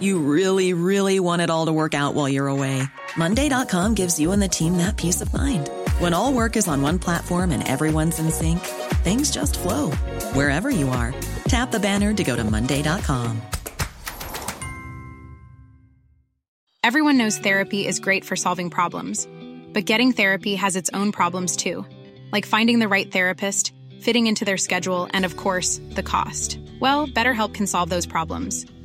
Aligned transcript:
You 0.00 0.20
really, 0.20 0.74
really 0.74 1.18
want 1.18 1.42
it 1.42 1.50
all 1.50 1.66
to 1.66 1.72
work 1.72 1.94
out 1.94 2.14
while 2.14 2.28
you're 2.28 2.46
away. 2.48 2.82
Monday.com 3.16 3.94
gives 3.94 4.20
you 4.20 4.32
and 4.32 4.40
the 4.42 4.48
team 4.48 4.76
that 4.76 4.96
peace 4.96 5.20
of 5.20 5.32
mind. 5.32 5.68
When 5.98 6.14
all 6.14 6.32
work 6.32 6.56
is 6.56 6.68
on 6.68 6.82
one 6.82 6.98
platform 6.98 7.50
and 7.50 7.66
everyone's 7.66 8.18
in 8.18 8.30
sync, 8.30 8.60
things 9.02 9.30
just 9.30 9.58
flow 9.58 9.90
wherever 10.34 10.70
you 10.70 10.88
are. 10.90 11.14
Tap 11.48 11.70
the 11.70 11.80
banner 11.80 12.12
to 12.14 12.24
go 12.24 12.36
to 12.36 12.44
Monday.com. 12.44 13.42
Everyone 16.84 17.18
knows 17.18 17.36
therapy 17.36 17.86
is 17.86 17.98
great 17.98 18.24
for 18.24 18.36
solving 18.36 18.70
problems, 18.70 19.28
but 19.74 19.84
getting 19.84 20.12
therapy 20.12 20.54
has 20.54 20.76
its 20.76 20.88
own 20.94 21.12
problems 21.12 21.56
too, 21.56 21.84
like 22.32 22.46
finding 22.46 22.78
the 22.78 22.88
right 22.88 23.10
therapist, 23.10 23.74
fitting 24.00 24.26
into 24.26 24.44
their 24.44 24.56
schedule, 24.56 25.08
and 25.12 25.24
of 25.24 25.36
course, 25.36 25.80
the 25.90 26.02
cost. 26.02 26.58
Well, 26.80 27.08
BetterHelp 27.08 27.52
can 27.52 27.66
solve 27.66 27.90
those 27.90 28.06
problems. 28.06 28.64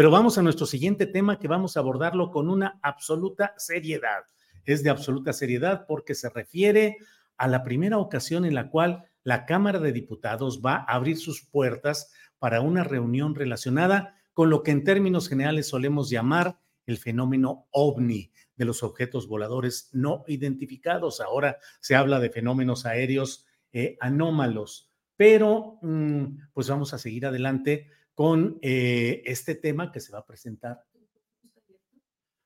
Pero 0.00 0.10
vamos 0.10 0.38
a 0.38 0.42
nuestro 0.42 0.64
siguiente 0.64 1.04
tema 1.04 1.38
que 1.38 1.46
vamos 1.46 1.76
a 1.76 1.80
abordarlo 1.80 2.30
con 2.30 2.48
una 2.48 2.80
absoluta 2.82 3.52
seriedad. 3.58 4.22
Es 4.64 4.82
de 4.82 4.88
absoluta 4.88 5.34
seriedad 5.34 5.84
porque 5.86 6.14
se 6.14 6.30
refiere 6.30 6.96
a 7.36 7.46
la 7.46 7.62
primera 7.62 7.98
ocasión 7.98 8.46
en 8.46 8.54
la 8.54 8.70
cual 8.70 9.04
la 9.24 9.44
Cámara 9.44 9.78
de 9.78 9.92
Diputados 9.92 10.62
va 10.64 10.76
a 10.76 10.94
abrir 10.94 11.18
sus 11.18 11.44
puertas 11.44 12.14
para 12.38 12.62
una 12.62 12.82
reunión 12.82 13.34
relacionada 13.34 14.16
con 14.32 14.48
lo 14.48 14.62
que 14.62 14.70
en 14.70 14.84
términos 14.84 15.28
generales 15.28 15.68
solemos 15.68 16.08
llamar 16.08 16.58
el 16.86 16.96
fenómeno 16.96 17.68
ovni 17.70 18.32
de 18.56 18.64
los 18.64 18.82
objetos 18.82 19.28
voladores 19.28 19.90
no 19.92 20.24
identificados. 20.28 21.20
Ahora 21.20 21.58
se 21.80 21.94
habla 21.94 22.20
de 22.20 22.30
fenómenos 22.30 22.86
aéreos 22.86 23.44
eh, 23.74 23.98
anómalos, 24.00 24.90
pero 25.18 25.78
mm, 25.82 26.52
pues 26.54 26.70
vamos 26.70 26.94
a 26.94 26.98
seguir 26.98 27.26
adelante 27.26 27.90
con 28.20 28.58
eh, 28.60 29.22
este 29.24 29.54
tema 29.54 29.90
que 29.90 29.98
se 29.98 30.12
va 30.12 30.18
a 30.18 30.26
presentar, 30.26 30.84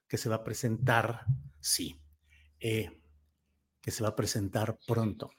que 0.07 0.17
se 0.17 0.29
va 0.29 0.37
a 0.37 0.45
presentar, 0.45 1.23
sí, 1.59 2.01
eh, 2.61 2.93
que 3.81 3.91
se 3.91 4.05
va 4.05 4.11
a 4.11 4.15
presentar 4.15 4.79
pronto, 4.87 5.33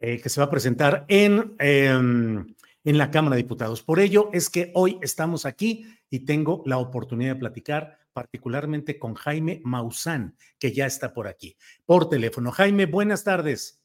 eh, 0.00 0.20
que 0.20 0.28
se 0.28 0.40
va 0.40 0.46
a 0.46 0.50
presentar 0.50 1.04
en, 1.06 1.54
em, 1.60 2.56
en 2.82 2.98
la 2.98 3.12
Cámara 3.12 3.36
de 3.36 3.42
Diputados. 3.42 3.84
Por 3.84 4.00
ello 4.00 4.30
es 4.32 4.50
que 4.50 4.72
hoy 4.74 4.98
estamos 5.00 5.46
aquí 5.46 5.86
y 6.10 6.24
tengo 6.24 6.64
la 6.66 6.78
oportunidad 6.78 7.34
de 7.34 7.40
platicar 7.40 8.00
particularmente 8.12 8.98
con 8.98 9.14
Jaime 9.14 9.60
Maussan, 9.62 10.36
que 10.58 10.72
ya 10.72 10.86
está 10.86 11.14
por 11.14 11.28
aquí, 11.28 11.56
por 11.86 12.08
teléfono. 12.08 12.50
Jaime, 12.50 12.86
buenas 12.86 13.22
tardes. 13.22 13.83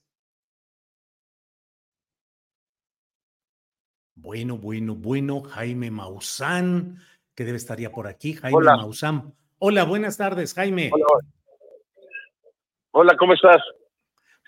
Bueno, 4.22 4.57
bueno, 4.57 4.96
bueno, 4.96 5.41
Jaime 5.41 5.91
Maussan, 5.91 6.97
que 7.35 7.46
debe 7.46 7.57
estar 7.57 7.80
ya 7.80 7.90
por 7.90 8.06
aquí. 8.06 8.34
Jaime 8.34 8.57
Hola. 8.57 8.75
Maussan. 8.75 9.34
Hola, 9.59 9.85
buenas 9.85 10.18
tardes, 10.18 10.53
Jaime. 10.53 10.91
Hola. 10.94 11.06
Hola, 12.91 13.16
¿cómo 13.18 13.34
estás? 13.34 13.62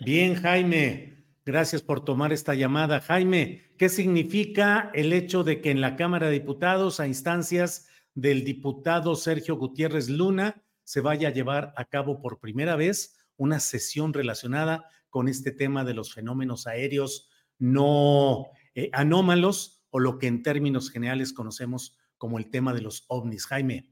Bien, 0.02 0.36
Jaime. 0.36 1.24
Gracias 1.46 1.82
por 1.82 2.04
tomar 2.04 2.34
esta 2.34 2.54
llamada. 2.54 3.00
Jaime, 3.00 3.72
¿qué 3.78 3.88
significa 3.88 4.92
el 4.94 5.14
hecho 5.14 5.46
de 5.46 5.62
que 5.62 5.72
en 5.72 5.80
la 5.80 5.96
Cámara 5.96 6.28
de 6.28 6.34
Diputados, 6.34 7.00
a 7.00 7.08
instancias 7.08 7.88
del 8.14 8.44
diputado 8.44 9.16
Sergio 9.16 9.56
Gutiérrez 9.56 10.10
Luna, 10.10 10.64
se 10.84 11.00
vaya 11.00 11.30
a 11.30 11.34
llevar 11.34 11.74
a 11.78 11.86
cabo 11.86 12.22
por 12.22 12.40
primera 12.40 12.76
vez 12.76 13.18
una 13.38 13.62
sesión 13.62 14.14
relacionada 14.14 14.90
con 15.10 15.30
este 15.30 15.52
tema 15.52 15.86
de 15.86 15.94
los 15.94 16.14
fenómenos 16.14 16.68
aéreos 16.68 17.30
no 17.58 18.50
eh, 18.76 18.90
anómalos 18.94 19.86
o 19.90 20.00
lo 20.00 20.18
que 20.18 20.28
en 20.28 20.44
términos 20.44 20.92
generales 20.92 21.34
conocemos 21.34 21.98
como 22.18 22.38
el 22.38 22.50
tema 22.50 22.74
de 22.74 22.82
los 22.82 23.06
ovnis? 23.08 23.46
Jaime. 23.48 23.88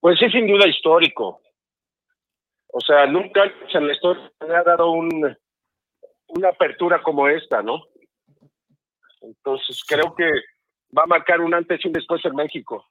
Pues 0.00 0.18
sí, 0.18 0.30
sin 0.30 0.46
duda 0.46 0.66
histórico. 0.66 1.40
O 2.68 2.80
sea, 2.80 3.06
nunca 3.06 3.44
en 3.72 3.86
la 3.86 3.94
historia 3.94 4.32
se 4.38 4.54
ha 4.54 4.62
dado 4.62 4.90
un, 4.90 5.36
una 6.28 6.48
apertura 6.48 7.02
como 7.02 7.28
esta, 7.28 7.62
¿no? 7.62 7.82
Entonces 9.22 9.82
creo 9.86 10.14
que 10.14 10.30
va 10.96 11.04
a 11.04 11.06
marcar 11.06 11.40
un 11.40 11.54
antes 11.54 11.80
y 11.82 11.88
un 11.88 11.94
después 11.94 12.24
en 12.24 12.36
México. 12.36 12.86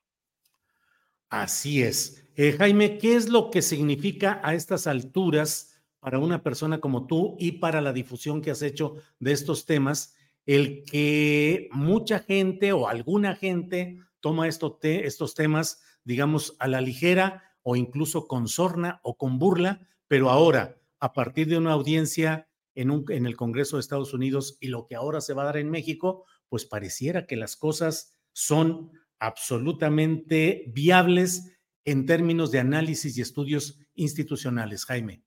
Así 1.29 1.83
es. 1.83 2.29
Eh, 2.35 2.53
Jaime, 2.57 2.97
¿qué 2.97 3.15
es 3.15 3.29
lo 3.29 3.49
que 3.49 3.61
significa 3.61 4.39
a 4.43 4.53
estas 4.53 4.87
alturas 4.87 5.74
para 6.05 6.19
una 6.19 6.43
persona 6.43 6.79
como 6.79 7.07
tú 7.07 7.35
y 7.39 7.53
para 7.53 7.81
la 7.81 7.91
difusión 7.91 8.39
que 8.43 8.51
has 8.51 8.61
hecho 8.61 8.97
de 9.17 9.31
estos 9.31 9.65
temas 9.65 10.13
el 10.45 10.83
que 10.83 11.67
mucha 11.71 12.19
gente 12.19 12.73
o 12.73 12.87
alguna 12.87 13.35
gente 13.35 13.97
toma 14.19 14.47
esto 14.47 14.77
estos 14.83 15.33
temas, 15.33 15.81
digamos, 16.03 16.57
a 16.59 16.67
la 16.67 16.79
ligera 16.79 17.55
o 17.63 17.75
incluso 17.75 18.27
con 18.27 18.47
sorna 18.47 18.99
o 19.01 19.17
con 19.17 19.39
burla, 19.39 19.87
pero 20.07 20.29
ahora, 20.29 20.79
a 20.99 21.11
partir 21.11 21.47
de 21.47 21.57
una 21.57 21.71
audiencia 21.73 22.49
en, 22.75 23.03
en 23.09 23.25
el 23.25 23.35
Congreso 23.35 23.77
de 23.77 23.81
Estados 23.81 24.13
Unidos 24.13 24.59
y 24.61 24.67
lo 24.67 24.85
que 24.85 24.93
ahora 24.93 25.21
se 25.21 25.33
va 25.33 25.41
a 25.41 25.45
dar 25.45 25.57
en 25.57 25.71
México, 25.71 26.25
pues 26.49 26.65
pareciera 26.65 27.25
que 27.25 27.35
las 27.35 27.55
cosas 27.55 28.13
son 28.31 28.91
absolutamente 29.17 30.65
viables 30.67 31.57
en 31.83 32.05
términos 32.05 32.51
de 32.51 32.59
análisis 32.59 33.17
y 33.17 33.21
estudios 33.21 33.79
institucionales, 33.95 34.85
Jaime. 34.85 35.24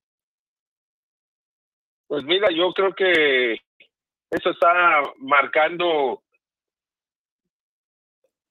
Pues 2.09 2.25
mira, 2.25 2.49
yo 2.51 2.73
creo 2.73 2.95
que 2.95 3.53
eso 4.31 4.51
está 4.51 5.03
marcando 5.19 6.23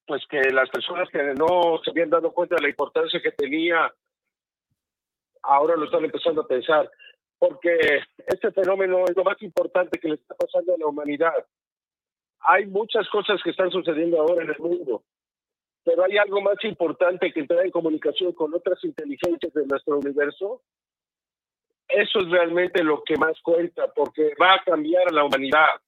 pues 0.06 0.22
que 0.30 0.40
las 0.52 0.70
personas 0.70 1.08
que 1.10 1.22
no 1.34 1.78
se 1.84 1.90
habían 1.90 2.08
dado 2.08 2.32
cuenta 2.32 2.54
de 2.56 2.62
la 2.62 2.70
importancia 2.70 3.20
que 3.20 3.32
tenía, 3.32 3.92
ahora 5.42 5.76
lo 5.76 5.84
están 5.84 6.04
empezando 6.04 6.40
a 6.40 6.48
pensar. 6.48 6.90
porque 7.38 8.00
este 8.26 8.50
fenómeno 8.50 9.04
es 9.04 9.16
lo 9.16 9.22
más 9.22 9.40
importante 9.42 9.98
que 10.00 10.08
le 10.08 10.14
está 10.14 10.34
pasando 10.34 10.74
a 10.74 10.78
la 10.78 10.86
humanidad. 10.86 11.46
Hay 12.40 12.66
muchas 12.66 13.08
cosas 13.10 13.40
que 13.44 13.50
están 13.50 13.70
sucediendo 13.70 14.20
ahora 14.20 14.42
en 14.42 14.50
el 14.50 14.58
mundo, 14.58 15.04
pero 15.84 16.04
hay 16.04 16.16
algo 16.18 16.40
más 16.40 16.56
importante 16.64 17.32
que 17.32 17.40
entrar 17.40 17.64
en 17.64 17.70
comunicación 17.70 18.32
con 18.32 18.52
otras 18.54 18.82
inteligencias 18.82 19.52
de 19.52 19.66
nuestro 19.66 19.98
universo. 19.98 20.62
Eso 21.98 22.20
es 22.20 22.30
realmente 22.30 22.84
lo 22.84 23.02
que 23.02 23.16
más 23.16 23.40
cuenta, 23.42 23.88
porque 23.92 24.32
va 24.40 24.54
a 24.54 24.62
cambiar 24.62 25.10
la 25.10 25.24
humanidad. 25.24 25.80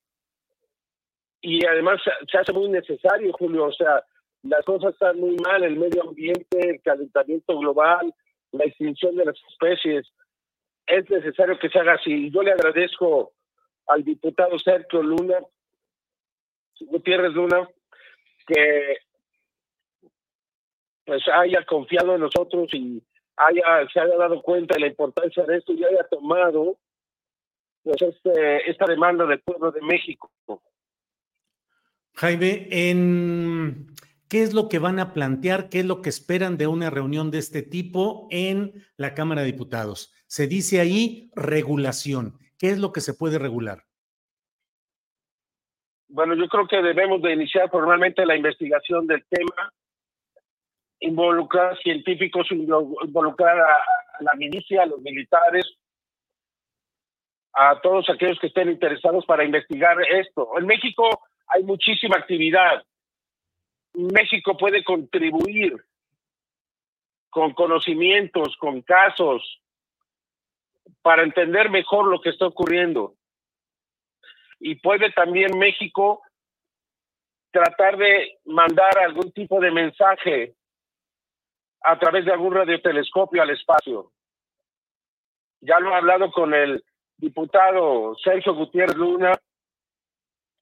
Y 1.40 1.64
además 1.64 2.00
se 2.28 2.36
hace 2.36 2.52
muy 2.52 2.68
necesario, 2.68 3.32
Julio, 3.32 3.66
o 3.66 3.72
sea, 3.72 4.04
las 4.42 4.64
cosas 4.64 4.92
están 4.92 5.20
muy 5.20 5.36
mal, 5.36 5.62
el 5.62 5.76
medio 5.76 6.02
ambiente, 6.02 6.58
el 6.58 6.82
calentamiento 6.82 7.56
global, 7.56 8.12
la 8.50 8.64
extinción 8.64 9.14
de 9.14 9.26
las 9.26 9.36
especies. 9.52 10.12
Es 10.84 11.08
necesario 11.08 11.56
que 11.60 11.68
se 11.68 11.78
haga 11.78 11.92
así. 11.92 12.28
Yo 12.32 12.42
le 12.42 12.50
agradezco 12.50 13.30
al 13.86 14.02
diputado 14.02 14.58
Sergio 14.58 15.04
Luna, 15.04 15.38
Gutiérrez 16.80 17.34
Luna, 17.34 17.68
que 18.48 18.96
pues 21.04 21.22
haya 21.32 21.64
confiado 21.64 22.16
en 22.16 22.22
nosotros 22.22 22.68
y 22.74 23.00
haya, 23.46 23.88
se 23.92 24.00
haya 24.00 24.16
dado 24.16 24.42
cuenta 24.42 24.74
de 24.74 24.80
la 24.80 24.86
importancia 24.88 25.44
de 25.44 25.58
esto 25.58 25.72
y 25.72 25.84
haya 25.84 26.06
tomado 26.10 26.78
pues 27.82 28.00
este, 28.02 28.70
esta 28.70 28.86
demanda 28.86 29.24
del 29.26 29.40
pueblo 29.40 29.72
de 29.72 29.80
México. 29.80 30.30
Jaime, 32.14 32.68
en 32.70 33.86
¿Qué 34.30 34.44
es 34.44 34.54
lo 34.54 34.68
que 34.68 34.78
van 34.78 35.00
a 35.00 35.12
plantear? 35.12 35.68
¿Qué 35.68 35.80
es 35.80 35.86
lo 35.86 36.02
que 36.02 36.08
esperan 36.08 36.56
de 36.56 36.68
una 36.68 36.88
reunión 36.88 37.32
de 37.32 37.38
este 37.38 37.62
tipo 37.62 38.28
en 38.30 38.74
la 38.96 39.12
Cámara 39.12 39.40
de 39.40 39.48
Diputados? 39.48 40.14
Se 40.28 40.46
dice 40.46 40.78
ahí 40.78 41.32
regulación. 41.34 42.38
¿Qué 42.56 42.68
es 42.68 42.78
lo 42.78 42.92
que 42.92 43.00
se 43.00 43.12
puede 43.12 43.40
regular? 43.40 43.82
Bueno, 46.06 46.36
yo 46.36 46.46
creo 46.46 46.68
que 46.68 46.80
debemos 46.80 47.20
de 47.22 47.32
iniciar 47.32 47.68
formalmente 47.70 48.24
la 48.24 48.36
investigación 48.36 49.08
del 49.08 49.24
tema, 49.28 49.72
involucrar 51.00 51.78
científicos, 51.78 52.46
involucrar 52.50 53.58
a, 53.58 53.76
la 54.20 54.34
milicia, 54.36 54.82
a 54.82 54.86
los 54.86 55.00
militares, 55.00 55.66
a 57.54 57.80
todos 57.80 58.08
aquellos 58.10 58.38
que 58.38 58.48
estén 58.48 58.70
interesados 58.70 59.24
para 59.26 59.44
investigar 59.44 59.96
esto. 60.02 60.58
En 60.58 60.66
México 60.66 61.08
hay 61.48 61.64
muchísima 61.64 62.16
actividad 62.16 62.84
México 63.94 64.56
puede 64.56 64.84
contribuir 64.84 65.76
con 67.28 67.52
conocimientos, 67.52 68.56
con 68.56 68.82
casos, 68.82 69.60
para 71.02 71.22
entender 71.22 71.70
mejor 71.70 72.08
lo 72.08 72.20
que 72.20 72.30
está 72.30 72.46
ocurriendo. 72.46 73.14
Y 74.58 74.76
puede 74.76 75.10
también 75.12 75.58
México 75.58 76.22
tratar 77.50 77.96
de 77.96 78.38
mandar 78.44 78.98
algún 78.98 79.32
tipo 79.32 79.60
de 79.60 79.70
mensaje 79.70 80.54
a 81.82 81.98
través 81.98 82.24
de 82.24 82.32
algún 82.32 82.54
radiotelescopio 82.54 83.42
al 83.42 83.50
espacio. 83.50 84.12
Ya 85.60 85.78
lo 85.78 85.90
he 85.90 85.94
hablado 85.94 86.30
con 86.30 86.54
el 86.54 86.82
diputado 87.16 88.16
Sergio 88.22 88.54
Gutiérrez 88.54 88.96
Luna 88.96 89.38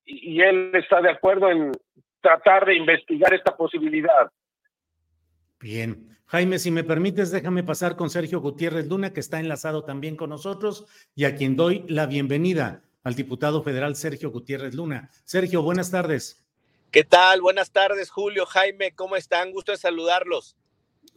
y, 0.05 0.41
él 0.41 0.71
está 0.75 1.01
de 1.01 1.11
acuerdo 1.11 1.51
en 1.51 1.73
tratar 2.21 2.67
de 2.67 2.77
investigar 2.77 3.33
esta 3.35 3.57
posibilidad. 3.57 4.31
Bien. 5.61 6.17
Jaime, 6.27 6.59
si 6.59 6.71
me 6.71 6.85
permites, 6.85 7.31
déjame 7.31 7.63
pasar 7.63 7.97
con 7.97 8.11
Sergio 8.11 8.41
Gutiérrez 8.41 8.87
Luna, 8.87 9.13
que 9.13 9.21
está 9.21 9.41
enlazado 9.41 9.85
también 9.85 10.17
con 10.17 10.31
nosotros 10.31 10.87
y 11.15 11.25
a 11.25 11.37
quien 11.37 11.57
doy 11.57 11.85
la 11.89 12.07
bienvenida 12.07 12.83
al 13.03 13.15
diputado 13.15 13.63
federal 13.63 13.97
Sergio 13.97 14.31
Gutiérrez 14.31 14.75
Luna. 14.75 15.11
Sergio, 15.25 15.63
buenas 15.63 15.91
tardes. 15.91 16.47
¿Qué 16.91 17.05
tal? 17.05 17.41
Buenas 17.41 17.71
tardes, 17.71 18.11
Julio, 18.11 18.45
Jaime, 18.45 18.93
¿cómo 18.95 19.17
están? 19.17 19.53
Gusto 19.53 19.73
de 19.73 19.79
saludarlos. 19.79 20.58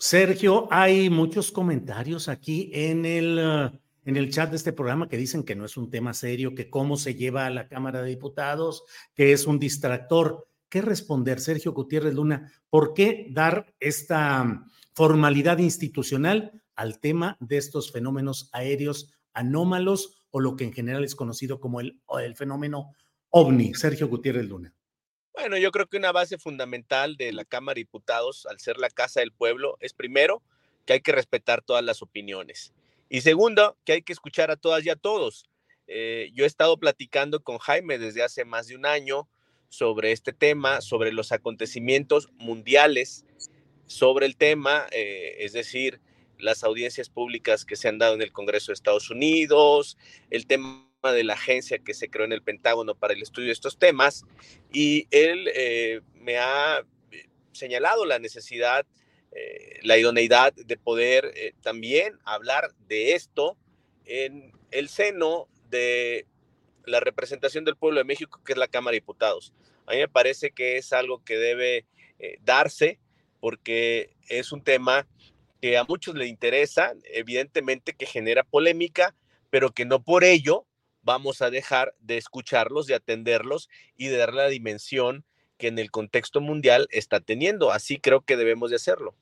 Sergio, 0.01 0.68
hay 0.71 1.12
muchos 1.12 1.51
comentarios 1.51 2.27
aquí 2.27 2.71
en 2.74 3.06
el, 3.06 3.38
uh, 3.38 3.77
en 4.03 4.18
el 4.18 4.31
chat 4.31 4.50
de 4.50 4.56
este 4.56 4.74
programa 4.74 5.07
que 5.07 5.15
dicen 5.15 5.44
que 5.44 5.56
no 5.56 5.63
es 5.63 5.77
un 5.77 5.92
tema 5.92 6.15
serio, 6.15 6.56
que 6.56 6.71
cómo 6.71 6.98
se 6.98 7.13
lleva 7.13 7.45
a 7.45 7.51
la 7.51 7.68
Cámara 7.68 8.01
de 8.01 8.09
Diputados, 8.09 8.83
que 9.13 9.31
es 9.31 9.45
un 9.45 9.59
distractor. 9.59 10.48
¿Qué 10.69 10.81
responder, 10.81 11.39
Sergio 11.39 11.74
Gutiérrez 11.74 12.15
Luna? 12.15 12.51
¿Por 12.68 12.95
qué 12.95 13.27
dar 13.30 13.75
esta 13.80 14.44
mm, 14.44 14.71
formalidad 14.95 15.59
institucional 15.59 16.63
al 16.75 17.00
tema 17.00 17.38
de 17.39 17.57
estos 17.57 17.92
fenómenos 17.92 18.50
aéreos 18.54 19.13
anómalos 19.33 20.25
o 20.31 20.39
lo 20.39 20.56
que 20.56 20.63
en 20.63 20.74
general 20.74 21.04
es 21.04 21.13
conocido 21.13 21.59
como 21.59 21.80
el, 21.80 22.01
el 22.24 22.36
fenómeno 22.36 22.95
ovni? 23.30 23.75
Sergio 23.75 24.07
Gutiérrez 24.07 24.47
Luna. 24.47 24.74
Bueno, 25.33 25.57
yo 25.57 25.72
creo 25.72 25.88
que 25.88 25.98
una 25.98 26.12
base 26.12 26.38
fundamental 26.38 27.16
de 27.16 27.31
la 27.31 27.45
Cámara 27.45 27.75
de 27.75 27.81
Diputados, 27.81 28.45
al 28.45 28.60
ser 28.60 28.78
la 28.78 28.89
Casa 28.89 29.22
del 29.22 29.31
Pueblo, 29.31 29.78
es 29.80 29.94
primero 29.94 30.44
que 30.86 30.94
hay 30.94 31.01
que 31.01 31.13
respetar 31.13 31.62
todas 31.62 31.83
las 31.83 32.01
opiniones. 32.01 32.74
Y 33.10 33.22
segundo, 33.22 33.78
que 33.86 33.94
hay 33.94 34.01
que 34.01 34.13
escuchar 34.13 34.51
a 34.51 34.57
todas 34.57 34.86
y 34.86 34.89
a 34.89 34.95
todos. 34.95 35.50
Eh, 35.88 36.31
yo 36.33 36.44
he 36.44 36.48
estado 36.48 36.78
platicando 36.78 37.42
con 37.44 37.57
Jaime 37.57 37.98
desde 37.98 38.24
hace 38.24 38.45
más 38.45 38.68
de 38.68 38.75
un 38.75 38.86
año 38.86 39.28
sobre 39.69 40.12
este 40.12 40.33
tema, 40.33 40.81
sobre 40.81 41.12
los 41.12 41.31
acontecimientos 41.31 42.30
mundiales, 42.38 43.25
sobre 43.88 44.25
el 44.25 44.38
tema, 44.38 44.86
eh, 44.92 45.38
es 45.39 45.54
decir, 45.54 46.01
las 46.38 46.63
audiencias 46.63 47.10
públicas 47.10 47.66
que 47.66 47.75
se 47.75 47.88
han 47.88 47.98
dado 47.98 48.16
en 48.16 48.22
el 48.22 48.31
Congreso 48.31 48.72
de 48.72 48.74
Estados 48.74 49.10
Unidos, 49.10 49.98
el 50.30 50.48
tema 50.48 50.91
de 51.09 51.24
la 51.24 51.33
agencia 51.33 51.80
que 51.80 51.95
se 51.95 52.09
creó 52.09 52.25
en 52.25 52.33
el 52.33 52.44
Pentágono 52.44 52.94
para 52.94 53.13
el 53.13 53.24
estudio 53.24 53.48
de 53.48 53.53
estos 53.53 53.80
temas, 53.80 54.24
y 54.71 55.07
él 55.09 55.50
eh, 55.56 56.01
me 56.13 56.38
ha 56.38 56.86
señalado 57.51 58.06
la 58.06 58.19
necesidad, 58.19 58.86
eh, 59.31 59.80
la 59.81 59.98
idoneidad 59.98 60.53
de 60.53 60.77
poder 60.77 61.33
también 61.62 62.19
hablar 62.24 62.71
de 62.88 63.13
esto 63.13 63.57
en 64.06 64.51
el 64.71 64.89
seno 64.89 65.48
de 65.69 66.25
la 66.86 67.00
representación 67.00 67.65
del 67.65 67.77
pueblo 67.77 68.00
de 68.00 68.06
México, 68.06 68.42
que 68.45 68.54
es 68.54 68.57
la 68.57 68.68
Cámara 68.68 68.94
de 68.94 69.00
Diputados. 69.00 69.54
A 69.86 69.92
mí 69.92 69.97
me 69.97 70.07
parece 70.07 70.51
que 70.51 70.77
es 70.77 70.94
algo 70.94 71.24
que 71.24 71.38
debe 71.38 71.86
eh, 72.19 72.38
darse 72.42 73.00
porque 73.39 74.13
es 74.27 74.51
un 74.51 74.63
tema 74.63 75.07
que 75.62 75.77
a 75.77 75.83
muchos 75.83 76.15
le 76.15 76.27
interesa, 76.27 76.94
evidentemente 77.06 77.94
que 77.94 78.06
genera 78.06 78.44
polémica, 78.44 79.15
pero 79.50 79.71
que 79.71 79.86
no 79.86 80.04
por 80.04 80.24
ello 80.24 80.65
vamos 81.01 81.42
a 81.42 81.50
dejar 81.50 81.95
de 82.00 82.18
escucharlos, 82.18 82.88
de 82.88 82.95
atenderlos 82.95 83.69
y 83.95 84.07
de 84.07 84.18
darle 84.18 84.44
la 84.44 84.50
dimensión 84.50 85.25
que 85.57 85.68
en 85.68 85.80
el 85.80 85.92
contexto 85.92 86.42
mundial 86.42 86.87
está 86.92 87.19
teniendo. 87.19 87.71
Así 87.71 87.99
creo 87.99 88.21
que 88.21 88.37
debemos 88.37 88.69
de 88.69 88.78
hacerlo. 88.78 89.16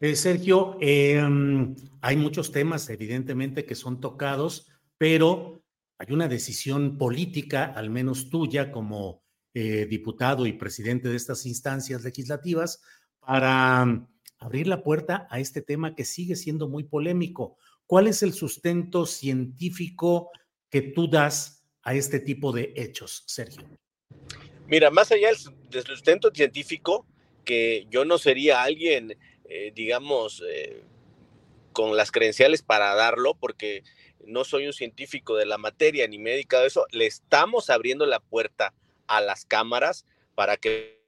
Eh, 0.00 0.16
Sergio, 0.16 0.78
em, 0.80 1.76
hay 2.00 2.16
muchos 2.16 2.52
temas 2.52 2.88
evidentemente 2.88 3.66
que 3.66 3.74
son 3.74 4.00
tocados, 4.00 4.68
pero 4.96 5.62
hay 5.98 6.14
una 6.14 6.28
decisión 6.28 6.96
política, 6.96 7.64
al 7.64 7.90
menos 7.90 8.30
tuya 8.30 8.72
como 8.72 9.22
eh, 9.52 9.84
diputado 9.84 10.46
y 10.46 10.54
presidente 10.54 11.10
de 11.10 11.16
estas 11.16 11.44
instancias 11.44 12.02
legislativas, 12.02 12.80
para 13.18 13.84
mm, 13.84 14.06
abrir 14.38 14.66
la 14.66 14.82
puerta 14.82 15.26
a 15.28 15.38
este 15.40 15.60
tema 15.60 15.94
que 15.94 16.06
sigue 16.06 16.36
siendo 16.36 16.68
muy 16.68 16.84
polémico. 16.84 17.58
¿Cuál 17.84 18.06
es 18.06 18.22
el 18.22 18.32
sustento 18.32 19.04
científico 19.04 20.30
que 20.70 20.82
tú 20.82 21.08
das 21.08 21.64
a 21.82 21.94
este 21.94 22.20
tipo 22.20 22.52
de 22.52 22.72
hechos, 22.76 23.24
Sergio? 23.26 23.68
Mira, 24.66 24.90
más 24.90 25.10
allá 25.10 25.30
del 25.70 25.84
sustento 25.84 26.30
científico, 26.32 27.06
que 27.44 27.86
yo 27.90 28.04
no 28.04 28.18
sería 28.18 28.62
alguien, 28.62 29.18
eh, 29.44 29.72
digamos, 29.74 30.42
eh, 30.48 30.84
con 31.72 31.96
las 31.96 32.12
credenciales 32.12 32.62
para 32.62 32.94
darlo, 32.94 33.34
porque 33.34 33.82
no 34.26 34.44
soy 34.44 34.66
un 34.66 34.72
científico 34.72 35.36
de 35.36 35.46
la 35.46 35.58
materia 35.58 36.06
ni 36.06 36.18
médica 36.18 36.60
de 36.60 36.68
eso, 36.68 36.86
le 36.92 37.06
estamos 37.06 37.70
abriendo 37.70 38.06
la 38.06 38.20
puerta 38.20 38.74
a 39.06 39.20
las 39.20 39.44
cámaras 39.44 40.06
para 40.34 40.56
que, 40.56 41.02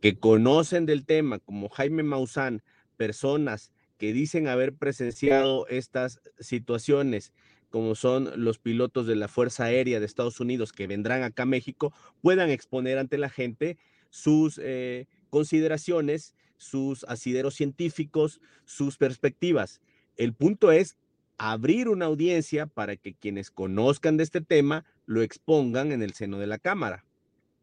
que 0.00 0.18
conocen 0.18 0.86
del 0.86 1.04
tema, 1.04 1.40
como 1.40 1.68
Jaime 1.68 2.02
Maussan, 2.02 2.62
personas 2.96 3.72
que 3.98 4.12
dicen 4.12 4.46
haber 4.46 4.74
presenciado 4.74 5.66
estas 5.68 6.20
situaciones, 6.38 7.32
como 7.70 7.94
son 7.94 8.30
los 8.36 8.58
pilotos 8.58 9.06
de 9.06 9.16
la 9.16 9.28
Fuerza 9.28 9.64
Aérea 9.64 10.00
de 10.00 10.06
Estados 10.06 10.40
Unidos 10.40 10.72
que 10.72 10.86
vendrán 10.86 11.22
acá 11.22 11.42
a 11.44 11.46
México, 11.46 11.92
puedan 12.22 12.50
exponer 12.50 12.98
ante 12.98 13.18
la 13.18 13.28
gente 13.28 13.76
sus 14.10 14.60
eh, 14.62 15.06
consideraciones, 15.30 16.34
sus 16.56 17.04
asideros 17.04 17.54
científicos, 17.54 18.40
sus 18.64 18.96
perspectivas. 18.96 19.80
El 20.16 20.32
punto 20.32 20.72
es 20.72 20.96
abrir 21.38 21.88
una 21.88 22.06
audiencia 22.06 22.66
para 22.66 22.96
que 22.96 23.14
quienes 23.14 23.50
conozcan 23.50 24.16
de 24.16 24.24
este 24.24 24.40
tema 24.40 24.84
lo 25.04 25.22
expongan 25.22 25.92
en 25.92 26.02
el 26.02 26.14
seno 26.14 26.38
de 26.38 26.46
la 26.46 26.58
Cámara. 26.58 27.04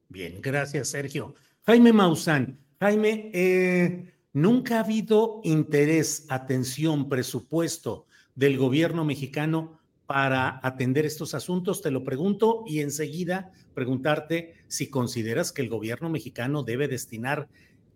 Bien, 0.10 0.40
gracias, 0.42 0.90
Sergio. 0.90 1.34
Jaime 1.66 1.92
Maussan, 1.92 2.60
Jaime, 2.80 3.32
eh, 3.34 4.14
nunca 4.34 4.78
ha 4.78 4.84
habido 4.84 5.42
interés, 5.44 6.26
atención, 6.30 7.10
presupuesto 7.10 8.06
del 8.36 8.58
gobierno 8.58 9.06
mexicano 9.06 9.80
para 10.14 10.60
atender 10.62 11.08
estos 11.08 11.34
asuntos? 11.34 11.82
Te 11.82 11.90
lo 11.90 12.04
pregunto 12.04 12.66
y 12.68 12.82
enseguida 12.82 13.52
preguntarte 13.74 14.54
si 14.68 14.92
consideras 14.92 15.52
que 15.52 15.64
el 15.64 15.70
gobierno 15.70 16.08
mexicano 16.08 16.62
debe 16.62 16.88
destinar 16.88 17.48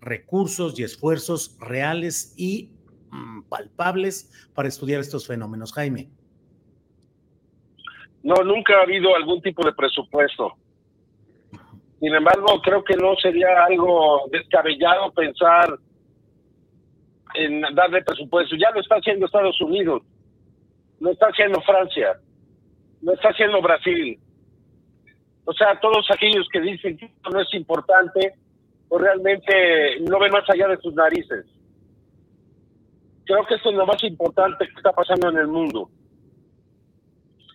recursos 0.01 0.79
y 0.79 0.83
esfuerzos 0.83 1.55
reales 1.59 2.33
y 2.36 2.71
mm, 3.12 3.43
palpables 3.43 4.31
para 4.55 4.67
estudiar 4.67 5.00
estos 5.00 5.27
fenómenos. 5.27 5.71
Jaime. 5.74 6.09
No, 8.24 8.33
nunca 8.43 8.79
ha 8.79 8.81
habido 8.81 9.15
algún 9.15 9.39
tipo 9.43 9.63
de 9.63 9.74
presupuesto. 9.74 10.55
Sin 12.00 12.15
embargo, 12.15 12.59
creo 12.63 12.83
que 12.83 12.95
no 12.95 13.15
sería 13.17 13.63
algo 13.63 14.27
descabellado 14.31 15.12
pensar 15.12 15.77
en 17.36 17.62
darle 17.75 18.03
presupuesto. 18.03 18.55
Ya 18.55 18.71
lo 18.71 18.81
está 18.81 18.95
haciendo 18.95 19.27
Estados 19.27 19.62
Unidos, 19.62 20.01
lo 21.00 21.12
está 21.12 21.27
haciendo 21.27 21.62
Francia, 21.62 22.20
lo 23.01 23.13
está 23.13 23.30
haciendo 23.30 23.62
Brasil. 23.62 24.20
O 25.46 25.54
sea, 25.54 25.80
todos 25.80 26.06
aquellos 26.12 26.48
que 26.51 26.60
dicen 26.60 26.98
que 26.98 27.10
no 27.32 27.39
es 27.39 27.54
importante, 27.54 28.34
pues 28.89 29.01
realmente 29.01 30.00
no 30.01 30.20
ven 30.20 30.32
más 30.32 30.50
allá 30.50 30.68
de 30.68 30.77
sus 30.77 30.94
narices. 30.94 31.46
Creo 33.25 33.46
que 33.46 33.56
esto 33.56 33.70
es 33.70 33.75
lo 33.75 33.86
más 33.86 34.04
importante 34.04 34.68
que 34.68 34.75
está 34.75 34.92
pasando 34.92 35.30
en 35.30 35.38
el 35.38 35.48
mundo. 35.48 35.89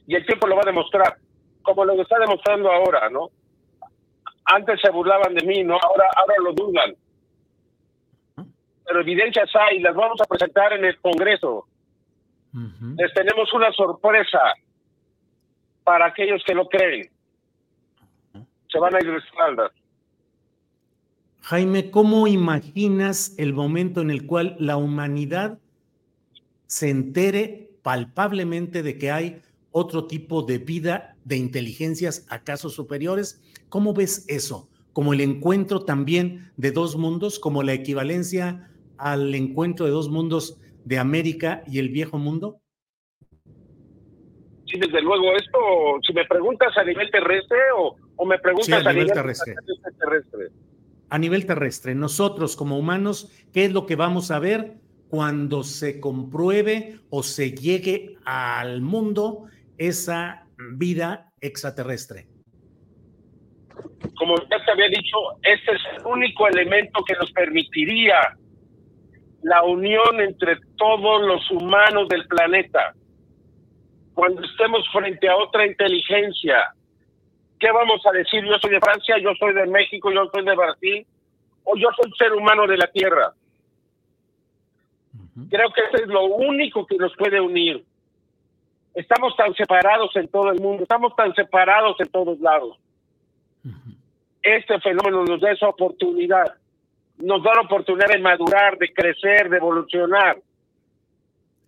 Y 0.06 0.14
el 0.14 0.26
tiempo 0.26 0.46
lo 0.46 0.56
va 0.56 0.62
a 0.62 0.70
demostrar, 0.70 1.16
como 1.62 1.84
lo 1.84 2.00
está 2.00 2.18
demostrando 2.18 2.70
ahora, 2.70 3.08
¿no? 3.10 3.30
Antes 4.44 4.80
se 4.80 4.90
burlaban 4.90 5.34
de 5.34 5.46
mí, 5.46 5.62
¿no? 5.62 5.74
Ahora, 5.74 6.04
ahora 6.16 6.34
lo 6.44 6.52
dudan. 6.52 6.94
Pero 8.84 9.00
evidencias 9.00 9.48
hay, 9.54 9.80
las 9.80 9.94
vamos 9.94 10.20
a 10.20 10.26
presentar 10.26 10.72
en 10.72 10.84
el 10.84 11.00
Congreso. 11.00 11.66
Les 12.52 13.14
tenemos 13.14 13.52
una 13.54 13.72
sorpresa 13.72 14.38
para 15.84 16.06
aquellos 16.06 16.42
que 16.46 16.54
no 16.54 16.66
creen. 16.66 17.10
Se 18.70 18.78
van 18.78 18.94
a 18.94 18.98
ir 19.00 19.10
de 19.10 19.18
espaldas. 19.18 19.72
Jaime, 21.40 21.90
¿cómo 21.90 22.28
imaginas 22.28 23.34
el 23.38 23.52
momento 23.52 24.00
en 24.00 24.10
el 24.10 24.26
cual 24.26 24.56
la 24.60 24.76
humanidad 24.76 25.58
se 26.66 26.88
entere 26.88 27.70
palpablemente 27.82 28.82
de 28.82 28.96
que 28.96 29.10
hay 29.10 29.42
otro 29.72 30.06
tipo 30.06 30.42
de 30.42 30.58
vida 30.58 31.16
de 31.24 31.36
inteligencias 31.36 32.26
acaso 32.30 32.68
superiores? 32.68 33.42
¿Cómo 33.68 33.92
ves 33.92 34.24
eso? 34.28 34.68
¿Como 34.92 35.14
el 35.14 35.20
encuentro 35.20 35.84
también 35.84 36.52
de 36.56 36.70
dos 36.70 36.96
mundos, 36.96 37.38
como 37.40 37.62
la 37.62 37.72
equivalencia 37.72 38.70
al 38.96 39.34
encuentro 39.34 39.86
de 39.86 39.92
dos 39.92 40.10
mundos 40.10 40.60
de 40.84 40.98
América 40.98 41.62
y 41.66 41.78
el 41.78 41.88
viejo 41.88 42.18
mundo? 42.18 42.60
Sí, 44.66 44.78
desde 44.78 45.02
luego, 45.02 45.36
esto, 45.36 45.58
si 46.06 46.12
me 46.12 46.24
preguntas 46.24 46.76
a 46.76 46.84
nivel 46.84 47.10
terrestre 47.10 47.58
o, 47.76 47.96
me 48.24 48.38
preguntas 48.38 48.86
a, 48.86 48.92
nivel, 48.92 49.12
terrestre. 49.12 49.54
terrestre 49.98 50.48
a 51.12 51.18
nivel 51.18 51.44
terrestre. 51.44 51.94
Nosotros 51.94 52.56
como 52.56 52.78
humanos, 52.78 53.30
¿qué 53.52 53.66
es 53.66 53.72
lo 53.74 53.84
que 53.84 53.96
vamos 53.96 54.30
a 54.30 54.38
ver 54.38 54.76
cuando 55.10 55.62
se 55.62 56.00
compruebe 56.00 57.00
o 57.10 57.22
se 57.22 57.52
llegue 57.52 58.16
al 58.24 58.80
mundo 58.80 59.44
esa 59.76 60.46
vida 60.56 61.30
extraterrestre? 61.42 62.28
Como 64.16 64.36
ya 64.38 64.64
te 64.64 64.70
había 64.70 64.88
dicho, 64.88 65.18
este 65.42 65.72
es 65.72 65.80
el 65.98 66.06
único 66.06 66.48
elemento 66.48 67.04
que 67.06 67.14
nos 67.16 67.30
permitiría 67.32 68.34
la 69.42 69.62
unión 69.62 70.20
entre 70.20 70.56
todos 70.76 71.22
los 71.22 71.50
humanos 71.50 72.08
del 72.08 72.26
planeta. 72.26 72.94
Cuando 74.14 74.42
estemos 74.42 74.86
frente 74.92 75.28
a 75.28 75.36
otra 75.36 75.66
inteligencia 75.66 76.74
¿Qué 77.62 77.70
vamos 77.70 78.04
a 78.04 78.10
decir? 78.10 78.44
Yo 78.44 78.58
soy 78.58 78.72
de 78.72 78.80
Francia, 78.80 79.18
yo 79.22 79.30
soy 79.38 79.54
de 79.54 79.66
México, 79.66 80.10
yo 80.10 80.28
soy 80.34 80.44
de 80.44 80.56
Brasil, 80.56 81.06
o 81.62 81.76
yo 81.76 81.90
soy 81.94 82.10
ser 82.18 82.32
humano 82.32 82.66
de 82.66 82.76
la 82.76 82.88
Tierra. 82.88 83.32
Creo 85.48 85.72
que 85.72 85.80
eso 85.82 86.02
es 86.02 86.08
lo 86.08 86.24
único 86.24 86.84
que 86.84 86.96
nos 86.96 87.16
puede 87.16 87.40
unir. 87.40 87.84
Estamos 88.94 89.36
tan 89.36 89.54
separados 89.54 90.10
en 90.16 90.26
todo 90.26 90.50
el 90.50 90.60
mundo, 90.60 90.82
estamos 90.82 91.14
tan 91.14 91.32
separados 91.36 92.00
en 92.00 92.08
todos 92.08 92.40
lados. 92.40 92.76
Este 94.42 94.80
fenómeno 94.80 95.24
nos 95.24 95.40
da 95.40 95.52
esa 95.52 95.68
oportunidad, 95.68 96.56
nos 97.22 97.42
da 97.42 97.54
la 97.54 97.60
oportunidad 97.60 98.08
de 98.08 98.18
madurar, 98.18 98.76
de 98.78 98.92
crecer, 98.92 99.48
de 99.48 99.56
evolucionar. 99.58 100.38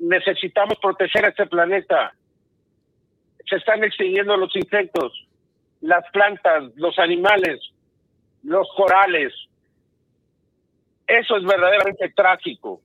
Necesitamos 0.01 0.77
proteger 0.83 1.25
a 1.25 1.29
este 1.29 1.47
planeta. 1.47 2.13
Se 3.49 3.57
están 3.57 3.85
extinguiendo 3.85 4.37
los 4.37 4.55
insectos, 4.57 5.13
las 5.81 6.05
plantas, 6.13 6.73
los 6.75 6.99
animales, 6.99 7.61
los 8.43 8.67
corales. 8.77 9.33
Eso 11.07 11.37
es 11.37 11.45
verdaderamente 11.45 12.13
trágico. 12.17 12.81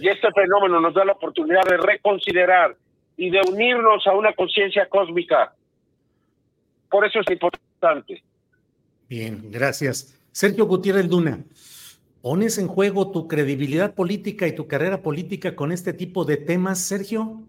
Y 0.00 0.08
este 0.08 0.28
fenómeno 0.32 0.80
nos 0.80 0.94
da 0.94 1.04
la 1.04 1.12
oportunidad 1.12 1.62
de 1.62 1.76
reconsiderar 1.76 2.76
y 3.16 3.30
de 3.30 3.40
unirnos 3.48 4.04
a 4.08 4.14
una 4.14 4.32
conciencia 4.32 4.88
cósmica. 4.88 5.54
Por 6.90 7.06
eso 7.06 7.20
es 7.20 7.30
importante. 7.30 8.20
Bien, 9.08 9.48
gracias. 9.52 10.15
Sergio 10.36 10.66
Gutiérrez 10.66 11.08
Duna, 11.08 11.46
¿pones 12.20 12.58
en 12.58 12.68
juego 12.68 13.10
tu 13.10 13.26
credibilidad 13.26 13.94
política 13.94 14.46
y 14.46 14.54
tu 14.54 14.68
carrera 14.68 15.00
política 15.00 15.56
con 15.56 15.72
este 15.72 15.94
tipo 15.94 16.26
de 16.26 16.36
temas, 16.36 16.78
Sergio? 16.78 17.42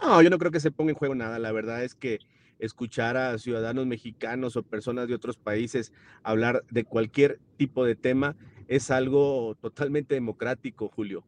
No, 0.00 0.22
yo 0.22 0.30
no 0.30 0.38
creo 0.38 0.50
que 0.50 0.60
se 0.60 0.70
ponga 0.70 0.92
en 0.92 0.96
juego 0.96 1.14
nada. 1.14 1.38
La 1.38 1.52
verdad 1.52 1.84
es 1.84 1.94
que 1.94 2.20
escuchar 2.58 3.18
a 3.18 3.36
ciudadanos 3.36 3.86
mexicanos 3.86 4.56
o 4.56 4.62
personas 4.62 5.08
de 5.08 5.14
otros 5.14 5.36
países 5.36 5.92
hablar 6.22 6.64
de 6.70 6.84
cualquier 6.84 7.38
tipo 7.58 7.84
de 7.84 7.94
tema 7.94 8.34
es 8.66 8.90
algo 8.90 9.54
totalmente 9.60 10.14
democrático, 10.14 10.88
Julio. 10.88 11.22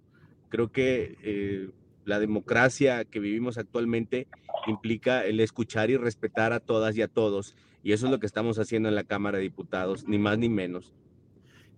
Creo 0.48 0.72
que 0.72 1.18
eh, 1.22 1.68
la 2.06 2.18
democracia 2.18 3.04
que 3.04 3.20
vivimos 3.20 3.58
actualmente 3.58 4.26
implica 4.66 5.26
el 5.26 5.38
escuchar 5.40 5.90
y 5.90 5.98
respetar 5.98 6.54
a 6.54 6.60
todas 6.60 6.96
y 6.96 7.02
a 7.02 7.08
todos. 7.08 7.54
Y 7.85 7.93
eso 7.93 8.07
es 8.07 8.12
lo 8.12 8.19
que 8.19 8.26
estamos 8.26 8.59
haciendo 8.59 8.88
en 8.88 8.95
la 8.95 9.05
Cámara 9.05 9.37
de 9.37 9.45
Diputados, 9.45 10.09
ni 10.09 10.19
más 10.19 10.38
ni 10.38 10.49
menos. 10.49 10.95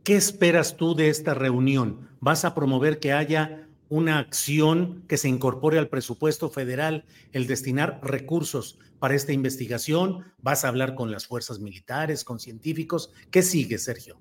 ¿Qué 0.05 0.15
esperas 0.15 0.77
tú 0.77 0.95
de 0.95 1.09
esta 1.09 1.35
reunión? 1.35 2.09
¿Vas 2.21 2.45
a 2.45 2.55
promover 2.55 3.01
que 3.01 3.13
haya 3.13 3.67
una 3.89 4.21
acción 4.21 5.03
que 5.09 5.17
se 5.17 5.29
incorpore 5.29 5.79
al 5.79 5.89
presupuesto 5.89 6.49
federal, 6.49 7.05
el 7.33 7.49
destinar 7.49 7.99
recursos 8.05 8.79
para 9.01 9.17
esta 9.17 9.33
investigación? 9.33 10.25
¿Vas 10.41 10.65
a 10.65 10.69
hablar 10.69 10.95
con 10.95 11.11
las 11.11 11.27
fuerzas 11.27 11.59
militares, 11.59 12.23
con 12.23 12.39
científicos? 12.39 13.13
¿Qué 13.33 13.43
sigue, 13.43 13.77
Sergio? 13.79 14.17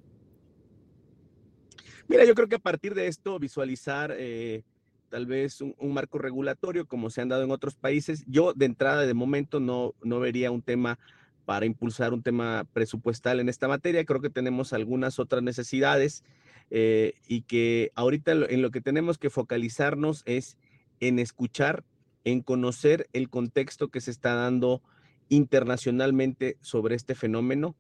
Mira, 2.08 2.26
yo 2.26 2.34
creo 2.34 2.50
que 2.50 2.56
a 2.56 2.60
partir 2.60 2.96
de 2.96 3.06
esto, 3.06 3.38
visualizar 3.38 4.12
eh, 4.18 4.64
tal 5.10 5.28
vez 5.28 5.62
un, 5.62 5.94
marco 5.94 6.18
regulatorio 6.18 6.88
como 6.88 7.12
se 7.12 7.22
han 7.22 7.30
dado 7.30 7.44
en 7.44 7.52
otros 7.52 7.76
países, 7.76 8.26
yo 8.28 8.54
de 8.54 8.66
entrada, 8.66 9.06
de 9.06 9.14
momento, 9.14 9.60
no, 9.60 9.94
no 10.02 10.20
vería 10.20 10.50
un 10.50 10.64
tema 10.64 10.98
para 11.46 11.66
impulsar 11.66 12.14
un 12.14 12.24
tema 12.24 12.66
presupuestal 12.74 13.40
en 13.40 13.50
esta 13.50 13.68
materia. 13.68 14.04
Creo 14.04 14.22
que 14.22 14.30
tenemos 14.30 14.74
algunas 14.74 15.20
otras 15.20 15.44
necesidades 15.44 16.24
eh, 16.72 17.14
y 17.28 17.42
que 17.42 17.92
ahorita 17.96 18.32
en 18.32 18.62
lo 18.62 18.72
que 18.72 18.82
tenemos 18.82 19.18
que 19.18 19.30
focalizarnos 19.30 20.24
es 20.26 20.58
en 21.00 21.20
escuchar, 21.20 21.84
en 22.24 22.42
conocer 22.42 23.08
el 23.14 23.30
contexto 23.30 23.90
que 23.90 24.02
se 24.02 24.12
está 24.12 24.34
dando 24.34 24.82
internacionalmente 25.30 26.58
sobre 26.62 26.96
este 26.96 27.16
fenómeno, 27.16 27.76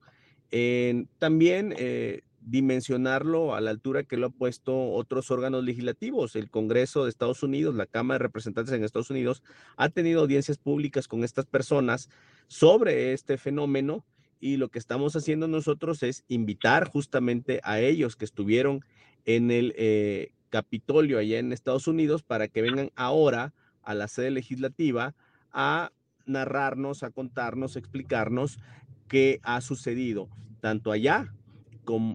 en 0.52 1.10
también 1.18 1.74
eh, 1.78 2.22
dimensionarlo 2.46 3.56
a 3.56 3.62
la 3.62 3.72
altura 3.72 4.04
que 4.04 4.18
lo 4.18 4.28
ha 4.28 4.30
puesto 4.30 4.92
otros 4.92 5.32
órganos 5.32 5.64
legislativos. 5.64 6.36
El 6.36 6.50
Congreso 6.50 7.04
de 7.04 7.10
Estados 7.10 7.42
Unidos, 7.44 7.76
la 7.76 7.88
Cámara 7.88 8.20
de 8.20 8.24
Representantes 8.24 8.74
en 8.74 8.84
Estados 8.84 9.10
Unidos, 9.10 9.42
ha 9.78 9.90
tenido 9.90 10.22
audiencias 10.22 10.58
públicas 10.58 11.08
con 11.08 11.24
estas 11.24 11.46
personas 11.46 12.10
sobre 12.48 13.14
este 13.14 13.38
fenómeno 13.38 14.06
y 14.40 14.58
lo 14.58 14.70
que 14.70 14.80
estamos 14.80 15.16
haciendo 15.16 15.48
nosotros 15.48 16.04
es 16.04 16.24
invitar 16.28 16.88
justamente 16.88 17.62
a 17.64 17.80
ellos 17.80 18.16
que 18.16 18.26
estuvieron 18.26 18.86
en 19.26 19.50
el 19.50 19.74
eh, 19.76 20.32
Capitolio 20.50 21.18
allá 21.18 21.40
en 21.40 21.52
Estados 21.52 21.88
Unidos 21.88 22.22
para 22.22 22.48
que 22.48 22.62
vengan 22.62 22.92
ahora 22.96 23.54
a 23.82 23.96
la 23.96 24.08
sede 24.08 24.30
legislativa 24.30 25.16
a 25.52 25.92
narrarnos, 26.28 27.02
a 27.02 27.10
contarnos, 27.10 27.76
a 27.76 27.80
explicarnos 27.80 28.60
qué 29.08 29.40
ha 29.44 29.62
sucedido 29.62 30.30
tanto 30.62 30.92
allá 30.92 31.34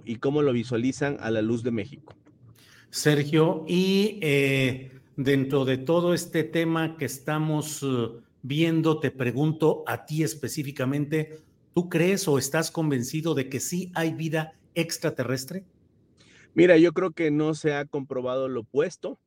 y 0.05 0.17
cómo 0.17 0.43
lo 0.43 0.53
visualizan 0.53 1.17
a 1.21 1.31
la 1.31 1.43
luz 1.43 1.63
de 1.63 1.71
México. 1.71 2.15
Sergio, 2.91 3.65
y 3.69 4.19
eh, 4.21 4.91
dentro 5.17 5.65
de 5.65 5.79
todo 5.79 6.13
este 6.15 6.45
tema 6.45 6.97
que 6.97 7.05
estamos 7.05 7.83
uh, 7.83 8.21
viendo, 8.43 8.99
te 8.99 9.11
pregunto 9.11 9.85
a 9.87 10.07
ti 10.07 10.23
específicamente, 10.23 11.39
¿Tú 11.75 11.89
crees 11.89 12.27
o 12.27 12.37
estás 12.39 12.71
convencido 12.71 13.35
de 13.35 13.49
que 13.49 13.61
sí 13.61 13.93
hay 13.95 14.13
vida 14.13 14.55
extraterrestre? 14.75 15.65
Mira, 16.53 16.77
yo 16.77 16.93
creo 16.93 17.13
que 17.13 17.31
no 17.31 17.55
se 17.55 17.75
ha 17.75 17.85
comprobado 17.85 18.49
lo 18.49 18.61
opuesto. 18.61 19.19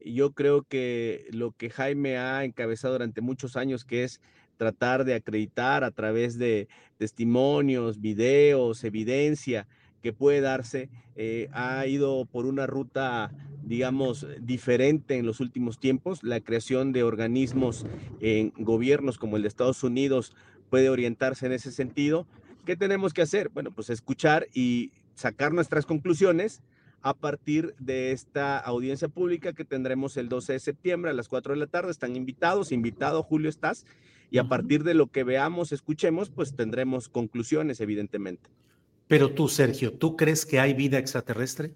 yo 0.00 0.32
creo 0.32 0.62
que 0.62 1.26
lo 1.32 1.52
que 1.52 1.70
Jaime 1.70 2.18
ha 2.18 2.44
encabezado 2.44 2.94
durante 2.94 3.20
muchos 3.20 3.56
años, 3.56 3.84
que 3.84 4.04
es 4.04 4.20
tratar 4.56 5.04
de 5.04 5.14
acreditar 5.14 5.82
a 5.82 5.90
través 5.90 6.38
de 6.38 6.68
testimonios, 6.98 8.00
videos, 8.00 8.84
evidencia 8.84 9.66
que 10.02 10.12
puede 10.12 10.40
darse, 10.40 10.88
eh, 11.16 11.48
ha 11.52 11.86
ido 11.86 12.26
por 12.26 12.46
una 12.46 12.66
ruta, 12.66 13.32
digamos, 13.62 14.26
diferente 14.40 15.16
en 15.16 15.26
los 15.26 15.40
últimos 15.40 15.80
tiempos. 15.80 16.22
La 16.22 16.40
creación 16.40 16.92
de 16.92 17.02
organismos 17.02 17.86
en 18.20 18.52
gobiernos 18.56 19.18
como 19.18 19.36
el 19.36 19.42
de 19.42 19.48
Estados 19.48 19.82
Unidos 19.82 20.34
puede 20.70 20.90
orientarse 20.90 21.46
en 21.46 21.52
ese 21.52 21.72
sentido. 21.72 22.26
¿Qué 22.64 22.76
tenemos 22.76 23.12
que 23.12 23.22
hacer? 23.22 23.48
Bueno, 23.48 23.72
pues 23.72 23.90
escuchar 23.90 24.46
y 24.52 24.92
sacar 25.14 25.52
nuestras 25.52 25.86
conclusiones 25.86 26.62
a 27.00 27.14
partir 27.14 27.74
de 27.78 28.12
esta 28.12 28.58
audiencia 28.58 29.08
pública 29.08 29.52
que 29.52 29.64
tendremos 29.64 30.16
el 30.16 30.28
12 30.28 30.54
de 30.54 30.60
septiembre 30.60 31.10
a 31.10 31.14
las 31.14 31.28
4 31.28 31.54
de 31.54 31.60
la 31.60 31.66
tarde. 31.66 31.90
Están 31.90 32.16
invitados, 32.16 32.72
invitado 32.72 33.22
Julio 33.22 33.48
estás, 33.48 33.86
y 34.30 34.38
a 34.38 34.48
partir 34.48 34.84
de 34.84 34.94
lo 34.94 35.06
que 35.06 35.24
veamos, 35.24 35.72
escuchemos, 35.72 36.30
pues 36.30 36.54
tendremos 36.54 37.08
conclusiones, 37.08 37.80
evidentemente. 37.80 38.50
Pero 39.08 39.32
tú, 39.32 39.48
Sergio, 39.48 39.92
¿tú 39.92 40.16
crees 40.16 40.46
que 40.46 40.60
hay 40.60 40.74
vida 40.74 40.98
extraterrestre? 40.98 41.72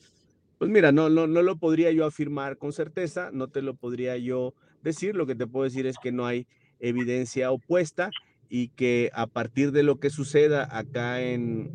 Pues 0.58 0.70
mira, 0.70 0.92
no, 0.92 1.08
no, 1.08 1.26
no 1.26 1.42
lo 1.42 1.56
podría 1.56 1.90
yo 1.90 2.04
afirmar 2.04 2.58
con 2.58 2.72
certeza, 2.72 3.30
no 3.32 3.48
te 3.48 3.62
lo 3.62 3.74
podría 3.74 4.16
yo 4.16 4.54
decir. 4.82 5.16
Lo 5.16 5.26
que 5.26 5.34
te 5.34 5.46
puedo 5.46 5.64
decir 5.64 5.86
es 5.86 5.96
que 5.98 6.12
no 6.12 6.26
hay 6.26 6.46
evidencia 6.78 7.50
opuesta 7.50 8.10
y 8.48 8.68
que 8.68 9.10
a 9.14 9.26
partir 9.26 9.72
de 9.72 9.82
lo 9.82 9.98
que 9.98 10.10
suceda 10.10 10.68
acá 10.70 11.22
en, 11.22 11.72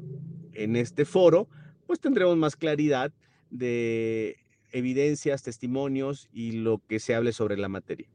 en 0.53 0.75
este 0.75 1.05
foro, 1.05 1.49
pues 1.87 1.99
tendremos 1.99 2.37
más 2.37 2.55
claridad 2.55 3.11
de 3.49 4.37
evidencias, 4.71 5.43
testimonios 5.43 6.29
y 6.31 6.51
lo 6.53 6.81
que 6.87 6.99
se 6.99 7.15
hable 7.15 7.33
sobre 7.33 7.57
la 7.57 7.67
materia. 7.67 8.07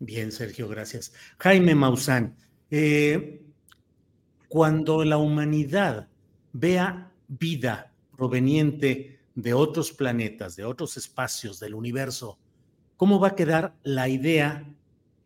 Bien, 0.00 0.32
Sergio, 0.32 0.68
gracias. 0.68 1.12
Jaime 1.38 1.74
Maussan, 1.74 2.36
eh, 2.70 3.42
cuando 4.48 5.04
la 5.04 5.18
humanidad 5.18 6.08
vea 6.58 7.12
vida 7.28 7.92
proveniente 8.16 9.20
de 9.34 9.54
otros 9.54 9.92
planetas, 9.92 10.56
de 10.56 10.64
otros 10.64 10.96
espacios 10.96 11.60
del 11.60 11.74
universo, 11.74 12.38
¿cómo 12.96 13.20
va 13.20 13.28
a 13.28 13.36
quedar 13.36 13.76
la 13.84 14.08
idea 14.08 14.68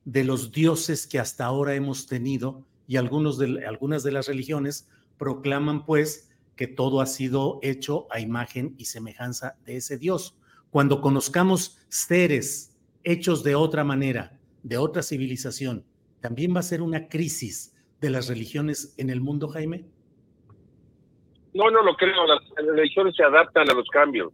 de 0.05 0.25
los 0.25 0.53
dioses 0.53 1.07
que 1.07 1.19
hasta 1.19 1.47
ahora 1.47 1.75
hemos 1.75 2.07
tenido? 2.07 2.67
Y 2.87 2.97
algunos 2.97 3.39
de, 3.39 3.65
algunas 3.67 4.03
de 4.03 4.13
las 4.13 4.27
religiones 4.27 4.89
proclaman 5.17 5.87
pues 5.87 6.29
que 6.57 6.67
todo 6.67 7.01
ha 7.01 7.07
sido 7.07 7.59
hecho 7.63 8.07
a 8.11 8.21
imagen 8.21 8.75
y 8.77 8.85
semejanza 8.85 9.57
de 9.65 9.77
ese 9.77 9.97
Dios. 9.97 10.37
Cuando 10.71 11.01
conozcamos 11.01 11.79
seres 11.89 12.77
hechos 13.05 13.43
de 13.43 13.55
otra 13.55 13.85
manera, 13.85 14.39
de 14.63 14.77
otra 14.77 15.03
civilización, 15.03 15.87
¿también 16.21 16.55
va 16.55 16.61
a 16.61 16.65
ser 16.65 16.83
una 16.83 17.09
crisis 17.09 17.73
de 18.01 18.11
las 18.11 18.29
religiones 18.29 18.93
en 18.99 19.09
el 19.09 19.23
mundo, 19.23 19.49
Jaime? 19.49 19.87
No, 21.55 21.71
no 21.71 21.83
lo 21.83 21.95
creo. 21.95 22.27
Las 22.27 22.41
religiones 22.57 23.15
se 23.15 23.25
adaptan 23.25 23.69
a 23.71 23.75
los 23.75 23.89
cambios. 23.89 24.33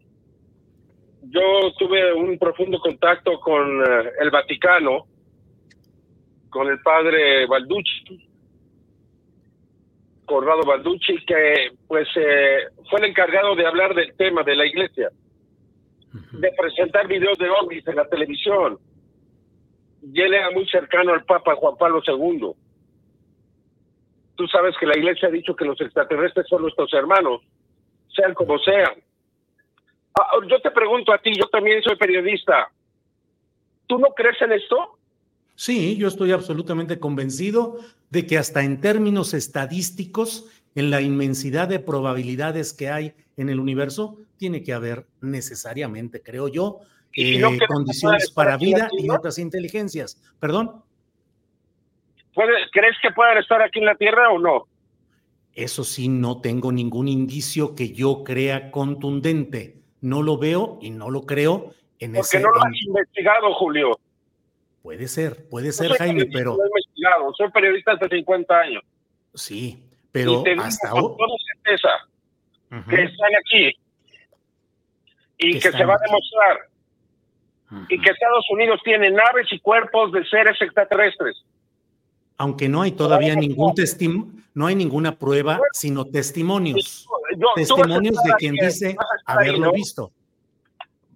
Yo 1.22 1.72
tuve 1.78 2.12
un 2.14 2.38
profundo 2.38 2.78
contacto 2.78 3.40
con 3.40 3.82
eh, 3.82 4.12
el 4.20 4.30
Vaticano, 4.30 5.06
con 6.48 6.68
el 6.68 6.80
padre 6.80 7.46
Balducci, 7.46 8.28
Corrado 10.24 10.62
Balducci, 10.64 11.24
que 11.26 11.72
pues 11.86 12.06
eh, 12.16 12.68
fue 12.88 13.00
el 13.00 13.06
encargado 13.06 13.56
de 13.56 13.66
hablar 13.66 13.94
del 13.94 14.14
tema 14.16 14.42
de 14.42 14.56
la 14.56 14.66
iglesia, 14.66 15.10
de 16.32 16.52
presentar 16.52 17.08
videos 17.08 17.36
de 17.38 17.50
ovnis 17.50 17.86
en 17.88 17.96
la 17.96 18.08
televisión. 18.08 18.78
Y 20.02 20.20
él 20.20 20.34
era 20.34 20.50
muy 20.50 20.66
cercano 20.68 21.12
al 21.12 21.24
Papa 21.24 21.56
Juan 21.56 21.76
Pablo 21.76 22.00
II. 22.06 22.52
Tú 24.38 24.46
sabes 24.46 24.76
que 24.78 24.86
la 24.86 24.96
iglesia 24.96 25.26
ha 25.26 25.32
dicho 25.32 25.56
que 25.56 25.64
los 25.64 25.80
extraterrestres 25.80 26.46
son 26.48 26.62
nuestros 26.62 26.94
hermanos, 26.94 27.42
sean 28.14 28.34
como 28.34 28.56
sean. 28.60 28.92
Ah, 30.14 30.30
yo 30.48 30.60
te 30.60 30.70
pregunto 30.70 31.12
a 31.12 31.18
ti, 31.18 31.32
yo 31.36 31.48
también 31.48 31.82
soy 31.82 31.96
periodista. 31.96 32.70
¿Tú 33.88 33.98
no 33.98 34.14
crees 34.14 34.40
en 34.40 34.52
esto? 34.52 34.96
Sí, 35.56 35.96
yo 35.96 36.06
estoy 36.06 36.30
absolutamente 36.30 37.00
convencido 37.00 37.80
de 38.10 38.28
que 38.28 38.38
hasta 38.38 38.62
en 38.62 38.80
términos 38.80 39.34
estadísticos, 39.34 40.48
en 40.76 40.90
la 40.90 41.00
inmensidad 41.00 41.66
de 41.66 41.80
probabilidades 41.80 42.72
que 42.72 42.90
hay 42.90 43.14
en 43.36 43.48
el 43.48 43.58
universo, 43.58 44.18
tiene 44.36 44.62
que 44.62 44.72
haber 44.72 45.06
necesariamente, 45.20 46.22
creo 46.22 46.46
yo, 46.46 46.78
eh, 47.16 47.42
condiciones 47.66 48.30
para 48.30 48.56
vida 48.56 48.88
y 48.96 49.10
otras 49.10 49.36
inteligencias. 49.40 50.22
¿Perdón? 50.38 50.84
¿Crees 52.72 52.96
que 53.02 53.10
puedan 53.10 53.38
estar 53.38 53.60
aquí 53.62 53.80
en 53.80 53.86
la 53.86 53.94
Tierra 53.94 54.30
o 54.30 54.38
no? 54.38 54.66
Eso 55.54 55.82
sí, 55.82 56.08
no 56.08 56.40
tengo 56.40 56.70
ningún 56.70 57.08
indicio 57.08 57.74
que 57.74 57.92
yo 57.92 58.22
crea 58.22 58.70
contundente. 58.70 59.76
No 60.00 60.22
lo 60.22 60.38
veo 60.38 60.78
y 60.80 60.90
no 60.90 61.10
lo 61.10 61.22
creo 61.22 61.72
en 61.98 62.12
Porque 62.12 62.20
ese. 62.20 62.40
no 62.40 62.50
lo 62.50 62.62
has 62.62 62.82
investigado, 62.86 63.52
Julio. 63.54 63.98
Puede 64.82 65.08
ser, 65.08 65.48
puede 65.48 65.72
ser, 65.72 65.92
Jaime, 65.94 66.26
pero. 66.32 66.56
No 66.56 66.62
he 66.62 66.66
investigado, 66.68 67.34
soy 67.34 67.50
periodista 67.50 67.92
hace 67.92 68.08
50 68.08 68.58
años. 68.58 68.82
Sí, 69.34 69.82
pero 70.12 70.40
y 70.40 70.44
te 70.44 70.52
hasta 70.52 70.92
digo 70.92 71.08
con 71.08 71.16
toda 71.16 71.36
certeza 71.54 71.88
que 72.88 73.02
están 73.02 73.30
aquí 73.44 73.76
y 75.38 75.52
Que 75.54 75.60
que, 75.60 75.72
se 75.72 75.84
va 75.84 75.94
a 75.94 75.98
demostrar 75.98 76.68
y 77.88 78.00
que 78.00 78.10
Estados 78.10 78.46
Unidos 78.50 78.80
tiene 78.84 79.10
naves 79.10 79.46
y 79.52 79.58
cuerpos 79.60 80.12
de 80.12 80.24
seres 80.26 80.60
extraterrestres. 80.60 81.44
Aunque 82.38 82.68
no 82.68 82.82
hay 82.82 82.92
todavía 82.92 83.34
ningún 83.34 83.74
testimonio, 83.74 84.32
no 84.54 84.66
hay 84.66 84.74
ninguna 84.74 85.16
prueba, 85.18 85.60
sino 85.72 86.04
testimonios. 86.04 87.06
Yo- 87.36 87.46
testimonios 87.54 88.16
de 88.22 88.32
quien 88.38 88.54
dice 88.54 88.88
ahí, 88.88 88.96
haberlo 89.26 89.66
¿no? 89.66 89.72
visto. 89.72 90.12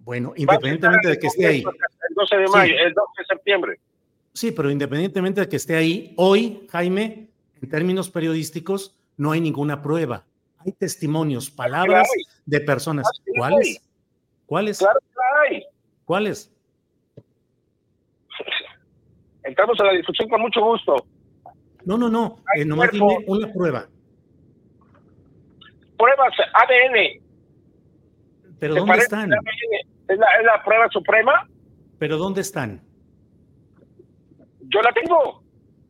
Bueno, 0.03 0.33
independientemente 0.35 1.07
de 1.09 1.17
que 1.19 1.27
esté 1.27 1.47
ahí. 1.47 1.59
El 1.59 2.15
12 2.15 2.35
de 2.37 2.47
Sí. 2.47 2.53
mayo, 2.53 2.73
el 2.77 2.93
12 2.93 3.07
de 3.17 3.25
septiembre. 3.25 3.79
Sí, 4.33 4.51
pero 4.51 4.69
independientemente 4.69 5.41
de 5.41 5.49
que 5.49 5.55
esté 5.55 5.75
ahí, 5.75 6.13
hoy, 6.17 6.67
Jaime, 6.69 7.29
en 7.61 7.69
términos 7.69 8.09
periodísticos, 8.09 8.95
no 9.17 9.31
hay 9.31 9.39
ninguna 9.41 9.81
prueba. 9.81 10.25
Hay 10.59 10.71
testimonios, 10.73 11.49
palabras 11.49 12.07
hay. 12.15 12.23
de 12.45 12.59
personas. 12.61 13.05
Ah. 13.09 13.23
¿Cuáles? 13.37 13.81
¿Cuáles? 14.45 14.77
Claro 14.79 14.99
que 14.99 15.55
hay. 15.55 15.63
¿Cuáles? 16.05 16.51
Entramos 19.43 19.77
a 19.79 19.83
la 19.85 19.93
discusión 19.93 20.29
con 20.29 20.41
mucho 20.41 20.61
gusto. 20.61 21.05
No, 21.85 21.97
no, 21.97 22.09
no. 22.09 22.43
Eh, 22.55 22.65
nomás 22.65 22.91
dime 22.91 23.17
una 23.27 23.51
prueba. 23.51 23.87
Pruebas 25.97 26.33
ADN. 26.53 27.21
¿Pero 28.59 28.73
¿Te 28.73 28.79
dónde 28.79 28.97
están? 28.97 29.31
¿Es 30.07 30.17
la, 30.17 30.27
es 30.39 30.45
la 30.45 30.63
prueba 30.63 30.87
suprema? 30.89 31.47
¿Pero 31.99 32.17
dónde 32.17 32.41
están? 32.41 32.81
Yo 34.61 34.81
la 34.81 34.91
tengo. 34.93 35.43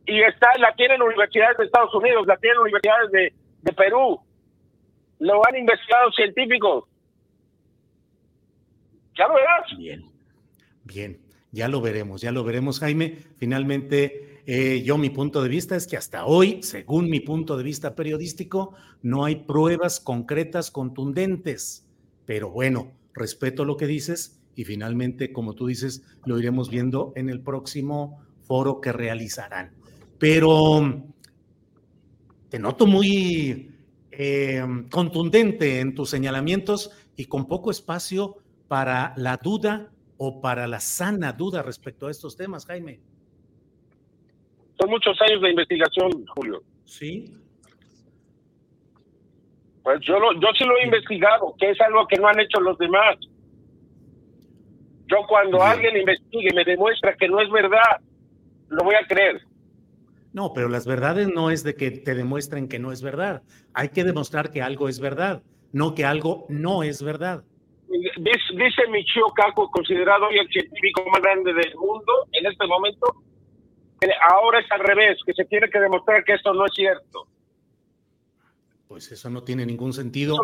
Y 0.06 0.20
está, 0.22 0.48
la 0.58 0.74
tienen 0.74 1.00
universidades 1.00 1.56
de 1.56 1.64
Estados 1.64 1.94
Unidos, 1.94 2.26
la 2.26 2.36
tienen 2.36 2.58
universidades 2.58 3.10
de, 3.10 3.32
de 3.62 3.72
Perú. 3.72 4.20
Lo 5.20 5.46
han 5.46 5.56
investigado 5.56 6.10
científicos. 6.12 6.84
Ya 9.16 9.28
lo 9.28 9.34
verás. 9.34 9.78
Bien, 9.78 10.04
bien, 10.82 11.20
ya 11.52 11.68
lo 11.68 11.80
veremos, 11.80 12.20
ya 12.20 12.32
lo 12.32 12.44
veremos, 12.44 12.80
Jaime. 12.80 13.16
Finalmente, 13.38 14.33
eh, 14.46 14.82
yo 14.84 14.98
mi 14.98 15.08
punto 15.08 15.42
de 15.42 15.48
vista 15.48 15.74
es 15.74 15.86
que 15.86 15.96
hasta 15.96 16.26
hoy, 16.26 16.62
según 16.62 17.08
mi 17.08 17.20
punto 17.20 17.56
de 17.56 17.64
vista 17.64 17.94
periodístico, 17.94 18.74
no 19.02 19.24
hay 19.24 19.36
pruebas 19.36 20.00
concretas, 20.00 20.70
contundentes. 20.70 21.86
Pero 22.26 22.50
bueno, 22.50 22.92
respeto 23.14 23.64
lo 23.64 23.76
que 23.76 23.86
dices 23.86 24.40
y 24.54 24.64
finalmente, 24.64 25.32
como 25.32 25.54
tú 25.54 25.66
dices, 25.66 26.02
lo 26.26 26.38
iremos 26.38 26.68
viendo 26.68 27.12
en 27.16 27.30
el 27.30 27.40
próximo 27.40 28.22
foro 28.42 28.80
que 28.80 28.92
realizarán. 28.92 29.72
Pero 30.18 31.04
te 32.50 32.58
noto 32.58 32.86
muy 32.86 33.70
eh, 34.10 34.62
contundente 34.90 35.80
en 35.80 35.94
tus 35.94 36.10
señalamientos 36.10 36.90
y 37.16 37.24
con 37.24 37.46
poco 37.46 37.70
espacio 37.70 38.36
para 38.68 39.14
la 39.16 39.38
duda 39.38 39.90
o 40.18 40.40
para 40.40 40.66
la 40.66 40.80
sana 40.80 41.32
duda 41.32 41.62
respecto 41.62 42.06
a 42.06 42.10
estos 42.10 42.36
temas, 42.36 42.66
Jaime. 42.66 43.00
Son 44.84 44.90
muchos 44.90 45.16
años 45.22 45.40
de 45.40 45.48
investigación, 45.48 46.10
Julio. 46.26 46.62
Sí. 46.84 47.24
Pues 49.82 49.98
yo, 50.02 50.18
lo, 50.18 50.34
yo 50.34 50.48
sí 50.58 50.64
lo 50.64 50.76
he 50.76 50.84
investigado, 50.84 51.54
que 51.58 51.70
es 51.70 51.80
algo 51.80 52.06
que 52.06 52.18
no 52.18 52.28
han 52.28 52.38
hecho 52.38 52.60
los 52.60 52.76
demás. 52.76 53.16
Yo 55.06 55.16
cuando 55.26 55.62
alguien 55.62 55.96
investigue 55.96 56.48
y 56.50 56.54
me 56.54 56.64
demuestra 56.64 57.16
que 57.16 57.28
no 57.28 57.40
es 57.40 57.50
verdad, 57.50 57.98
lo 58.68 58.84
voy 58.84 58.94
a 58.94 59.06
creer. 59.06 59.40
No, 60.34 60.52
pero 60.52 60.68
las 60.68 60.86
verdades 60.86 61.28
no 61.28 61.50
es 61.50 61.64
de 61.64 61.74
que 61.74 61.90
te 61.90 62.14
demuestren 62.14 62.68
que 62.68 62.78
no 62.78 62.92
es 62.92 63.00
verdad. 63.00 63.42
Hay 63.72 63.88
que 63.88 64.04
demostrar 64.04 64.50
que 64.50 64.60
algo 64.60 64.90
es 64.90 65.00
verdad, 65.00 65.42
no 65.72 65.94
que 65.94 66.04
algo 66.04 66.44
no 66.50 66.82
es 66.82 67.02
verdad. 67.02 67.42
Dice, 67.88 68.86
Michio 68.90 69.28
Kaku, 69.34 69.70
considerado 69.70 70.26
hoy 70.26 70.38
el 70.40 70.48
científico 70.48 71.06
más 71.10 71.22
grande 71.22 71.54
del 71.54 71.74
mundo 71.76 72.12
en 72.32 72.44
este 72.44 72.66
momento, 72.66 73.14
ahora 74.30 74.60
es 74.60 74.70
al 74.70 74.80
revés, 74.80 75.18
que 75.24 75.32
se 75.32 75.44
tiene 75.44 75.68
que 75.68 75.80
demostrar 75.80 76.24
que 76.24 76.34
esto 76.34 76.52
no 76.52 76.66
es 76.66 76.72
cierto. 76.74 77.26
Pues 78.88 79.10
eso 79.10 79.30
no 79.30 79.42
tiene 79.42 79.66
ningún 79.66 79.92
sentido 79.92 80.36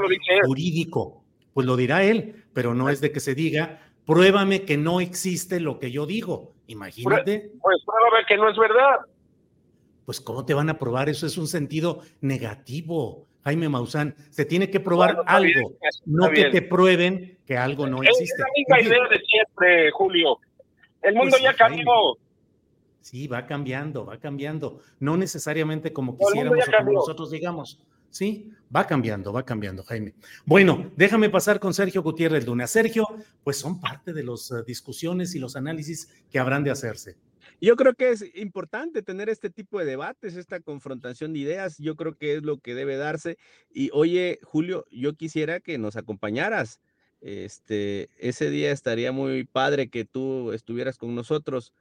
jurídico. 0.45 1.25
Pues 1.53 1.67
lo 1.67 1.77
dirá 1.77 2.03
él, 2.03 2.45
pero 2.53 2.75
no 2.75 2.89
es 2.89 3.01
de 3.01 3.13
que 3.13 3.21
se 3.21 3.35
diga, 3.35 3.81
pruébame 4.07 4.65
que 4.65 4.77
no 4.77 5.01
existe 5.01 5.61
lo 5.61 5.79
que 5.79 5.91
yo 5.91 6.07
digo. 6.07 6.55
Imagínate. 6.67 7.51
Pues 7.61 7.79
pruébame 7.85 8.27
que 8.27 8.37
no 8.37 8.51
es 8.51 8.57
verdad. 8.57 9.01
Pues 10.05 10.21
¿cómo 10.21 10.45
te 10.45 10.55
van 10.55 10.71
a 10.71 10.79
probar? 10.79 11.09
Eso 11.09 11.27
es 11.27 11.39
un 11.39 11.47
sentido 11.47 12.01
negativo. 12.21 13.27
Jaime 13.45 13.69
Maussan, 13.69 14.15
se 14.31 14.45
tiene 14.45 14.71
que 14.71 14.81
probar 14.81 15.23
algo, 15.27 15.73
no 16.05 16.31
que 16.31 16.51
te 16.51 16.63
prueben 16.63 17.39
que 17.47 17.57
algo 17.57 17.87
no 17.87 18.03
existe. 18.03 18.25
Es 18.25 18.39
la 18.39 18.77
misma 18.77 18.81
idea 18.81 19.09
de 19.09 19.21
siempre, 19.21 19.91
Julio. 19.93 20.39
El 21.03 21.15
mundo 21.15 21.31
pues 21.31 21.43
ya 21.43 21.55
cambió. 21.55 21.85
Sí, 23.01 23.27
va 23.27 23.47
cambiando, 23.47 24.05
va 24.07 24.19
cambiando. 24.19 24.81
No 24.99 25.17
necesariamente 25.17 25.93
como 25.93 26.19
quisiéramos 26.19 26.69
o 26.69 26.73
como 26.79 26.93
nosotros 26.93 27.31
digamos. 27.31 27.81
Sí, 28.11 28.51
va 28.75 28.87
cambiando, 28.87 29.33
va 29.33 29.45
cambiando, 29.45 29.85
Jaime. 29.85 30.15
Bueno, 30.45 30.91
déjame 30.97 31.31
pasar 31.31 31.61
con 31.61 31.73
Sergio 31.73 32.03
Gutiérrez 32.03 32.45
Luna. 32.45 32.67
Sergio, 32.67 33.07
pues 33.45 33.57
son 33.57 33.81
parte 33.81 34.13
de 34.13 34.25
las 34.25 34.51
eh, 34.51 34.65
discusiones 34.67 35.35
y 35.35 35.39
los 35.39 35.55
análisis 35.55 36.09
que 36.31 36.41
habrán 36.41 36.65
de 36.65 36.73
hacerse. 36.73 37.17
Yo 37.61 37.77
creo 37.77 37.95
que 37.95 38.11
es 38.11 38.25
importante 38.35 39.03
tener 39.03 39.29
este 39.29 39.51
tipo 39.51 39.79
de 39.79 39.85
debates, 39.85 40.35
esta 40.35 40.61
confrontación 40.61 41.33
de 41.33 41.41
ideas. 41.41 41.79
Yo 41.79 41.95
creo 41.95 42.17
que 42.17 42.37
es 42.37 42.43
lo 42.43 42.59
que 42.59 42.75
debe 42.75 42.97
darse. 42.97 43.39
Y 43.73 43.91
oye, 43.93 44.41
Julio, 44.43 44.87
yo 44.91 45.15
quisiera 45.15 45.61
que 45.61 45.79
nos 45.79 45.97
acompañaras. 45.97 46.81
Este, 47.21 48.09
ese 48.19 48.51
día 48.51 48.73
estaría 48.73 49.13
muy 49.13 49.45
padre 49.45 49.91
que 49.91 50.07
tú 50.07 50.53
estuvieras 50.53 50.97
con 50.97 51.15
nosotros, 51.15 51.75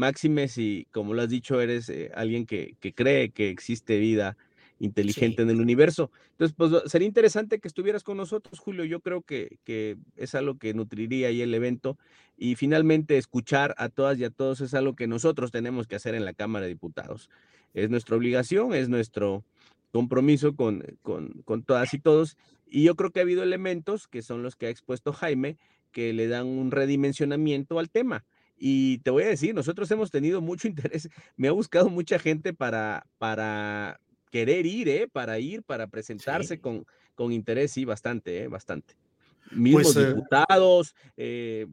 Máxime, 0.00 0.48
si 0.48 0.86
como 0.92 1.12
lo 1.12 1.20
has 1.20 1.28
dicho, 1.28 1.60
eres 1.60 1.90
eh, 1.90 2.10
alguien 2.14 2.46
que, 2.46 2.74
que 2.80 2.94
cree 2.94 3.30
que 3.30 3.50
existe 3.50 3.98
vida 3.98 4.36
inteligente 4.78 5.42
en 5.42 5.50
el 5.50 5.60
universo. 5.60 6.10
Entonces, 6.30 6.56
pues 6.56 6.90
sería 6.90 7.06
interesante 7.06 7.58
que 7.58 7.68
estuvieras 7.68 8.02
con 8.02 8.16
nosotros, 8.16 8.58
Julio. 8.58 8.84
Yo 8.84 9.00
creo 9.00 9.20
que, 9.20 9.58
que, 9.64 9.98
es 10.16 10.34
algo 10.34 10.58
que 10.58 10.72
nutriría 10.72 11.28
ahí 11.28 11.42
el 11.42 11.52
evento. 11.52 11.98
Y 12.38 12.54
finalmente, 12.54 13.18
escuchar 13.18 13.74
a 13.76 13.90
todas 13.90 14.18
y 14.18 14.24
a 14.24 14.30
todos 14.30 14.62
es 14.62 14.72
algo 14.72 14.96
que 14.96 15.06
nosotros 15.06 15.50
tenemos 15.50 15.86
que 15.86 15.96
hacer 15.96 16.14
en 16.14 16.24
la 16.24 16.32
Cámara 16.32 16.64
de 16.64 16.72
Diputados. 16.72 17.28
Es 17.74 17.90
nuestra 17.90 18.16
obligación, 18.16 18.72
es 18.72 18.88
nuestro 18.88 19.44
compromiso 19.92 20.56
con, 20.56 20.82
con, 21.02 21.42
con 21.44 21.62
todas 21.62 21.92
y 21.92 21.98
todos. 21.98 22.38
Y 22.66 22.84
yo 22.84 22.96
creo 22.96 23.10
que 23.10 23.20
ha 23.20 23.24
habido 23.24 23.42
elementos, 23.42 24.08
que 24.08 24.22
son 24.22 24.42
los 24.42 24.56
que 24.56 24.66
ha 24.66 24.70
expuesto 24.70 25.12
Jaime, 25.12 25.58
que 25.92 26.14
le 26.14 26.26
dan 26.26 26.46
un 26.46 26.70
redimensionamiento 26.70 27.78
al 27.78 27.90
tema. 27.90 28.24
Y 28.62 28.98
te 28.98 29.10
voy 29.10 29.22
a 29.22 29.28
decir, 29.28 29.54
nosotros 29.54 29.90
hemos 29.90 30.10
tenido 30.10 30.42
mucho 30.42 30.68
interés, 30.68 31.08
me 31.36 31.48
ha 31.48 31.52
buscado 31.52 31.88
mucha 31.88 32.18
gente 32.18 32.52
para, 32.52 33.06
para 33.16 33.98
querer 34.30 34.66
ir, 34.66 34.88
¿eh? 34.88 35.08
Para 35.10 35.38
ir, 35.38 35.62
para 35.62 35.86
presentarse 35.86 36.60
con, 36.60 36.86
con 37.14 37.32
interés, 37.32 37.72
sí, 37.72 37.86
bastante, 37.86 38.42
¿eh? 38.42 38.48
Bastante. 38.48 38.94
Mismos 39.50 39.94
pues, 39.94 39.96
eh 39.96 40.08
diputados, 40.08 40.94
eh, 41.16 41.66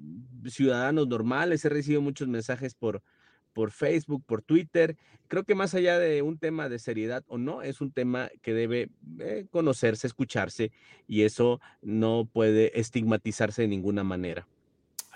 ciudadanos 0.48 1.08
normales, 1.08 1.64
he 1.66 1.70
recibido 1.70 2.02
muchos 2.02 2.28
mensajes 2.30 2.74
por, 2.74 3.04
por 3.52 3.72
Facebook, 3.72 4.24
por 4.26 4.42
Twitter. 4.42 4.96
Creo 5.28 5.44
que 5.44 5.56
más 5.56 5.76
allá 5.76 6.00
de 6.00 6.22
un 6.22 6.40
tema 6.40 6.70
de 6.70 6.80
seriedad 6.80 7.24
o 7.28 7.38
no, 7.38 7.62
es 7.62 7.82
un 7.82 7.92
tema 7.92 8.30
que 8.42 8.54
debe 8.54 8.90
eh, 9.20 9.46
conocerse, 9.52 10.08
escucharse 10.08 10.72
y 11.06 11.24
eso 11.24 11.60
no 11.82 12.28
puede 12.32 12.80
estigmatizarse 12.80 13.64
de 13.64 13.68
ninguna 13.68 14.04
manera. 14.06 14.48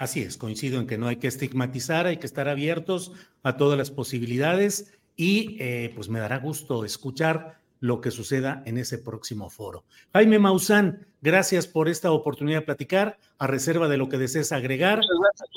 Así 0.01 0.23
es, 0.23 0.35
coincido 0.35 0.79
en 0.79 0.87
que 0.87 0.97
no 0.97 1.07
hay 1.07 1.17
que 1.17 1.27
estigmatizar, 1.27 2.07
hay 2.07 2.17
que 2.17 2.25
estar 2.25 2.49
abiertos 2.49 3.11
a 3.43 3.55
todas 3.55 3.77
las 3.77 3.91
posibilidades 3.91 4.97
y 5.15 5.57
eh, 5.59 5.91
pues 5.93 6.09
me 6.09 6.19
dará 6.19 6.39
gusto 6.39 6.83
escuchar 6.83 7.59
lo 7.79 8.01
que 8.01 8.09
suceda 8.09 8.63
en 8.65 8.79
ese 8.79 8.97
próximo 8.97 9.51
foro. 9.51 9.83
Jaime 10.11 10.39
Maussan, 10.39 11.05
gracias 11.21 11.67
por 11.67 11.87
esta 11.87 12.11
oportunidad 12.11 12.61
de 12.61 12.65
platicar, 12.65 13.19
a 13.37 13.45
reserva 13.45 13.87
de 13.87 13.97
lo 13.97 14.09
que 14.09 14.17
desees 14.17 14.51
agregar. 14.51 15.01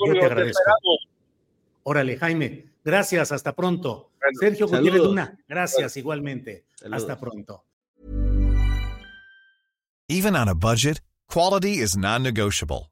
yo 0.05 0.13
te 0.13 0.23
agradezco. 0.23 0.61
Órale, 1.81 2.15
Jaime, 2.15 2.67
gracias, 2.83 3.31
hasta 3.31 3.55
pronto. 3.55 4.11
Sergio 4.39 4.67
Gutiérrez 4.67 5.01
Luna, 5.01 5.39
gracias 5.47 5.97
igualmente. 5.97 6.65
Hasta 6.91 7.19
pronto. 7.19 7.65
Even 10.07 10.35
on 10.35 10.47
a 10.47 10.53
budget, 10.53 11.01
quality 11.27 11.81
is 11.81 11.97
non-negotiable. 11.97 12.91